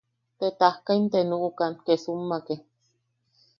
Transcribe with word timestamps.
Te 0.37 0.47
tajkaim 0.59 1.03
te 1.11 1.19
nuʼukan 1.29 1.73
Kesummake. 1.85 2.55